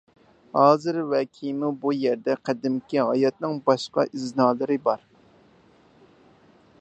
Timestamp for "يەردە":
2.05-2.37